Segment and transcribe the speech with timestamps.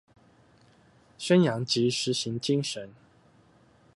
[1.19, 2.89] 宣揚及實行精神